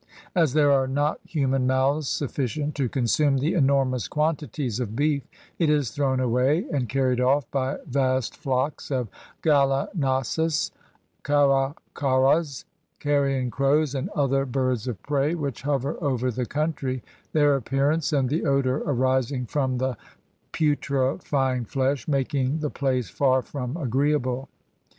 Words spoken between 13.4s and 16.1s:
crows, and other birds of prey, which hover